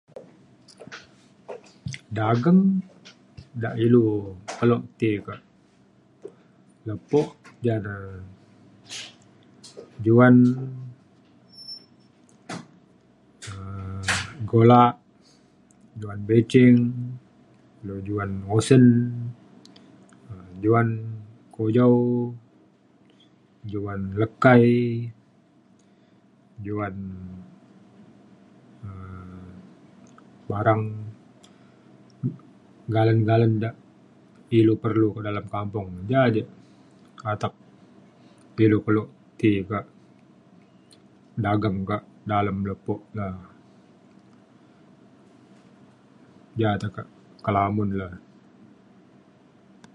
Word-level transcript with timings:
dageng 2.17 2.61
dak 3.61 3.75
ilu 3.85 4.05
kelo 4.57 4.77
ti 4.97 5.09
kak 5.25 5.41
lepo 6.87 7.21
ja 7.65 7.75
ne 7.85 7.95
juan 10.05 10.35
um 13.49 14.01
gulak 14.49 14.93
juan 16.01 16.19
bicing 16.27 16.77
lu 17.85 17.95
juan 18.07 18.31
usen 18.57 18.85
um 20.31 20.49
juan 20.63 20.89
kujau 21.55 21.95
juan 23.71 24.01
lekai 24.19 24.65
juan 26.65 26.95
um 28.85 29.53
barang 30.49 30.83
galen 32.95 33.19
galen 33.29 33.51
ja 33.63 33.71
ilu 34.59 34.73
perlu 34.83 35.07
kak 35.15 35.23
dalem 35.27 35.45
kampung. 35.53 35.87
ja 36.11 36.21
je 36.35 36.43
atek 37.31 37.53
pilu 38.55 38.77
perlu 38.85 39.03
ti 39.39 39.49
kak 39.69 39.85
dageng 41.43 41.77
kak 41.89 42.03
dageng 42.03 42.29
dalem 42.31 42.57
lepo 42.69 42.93
da. 43.17 43.27
ja 46.61 46.69
tekak 46.81 47.07
kelamun 47.43 47.89
le 47.99 48.07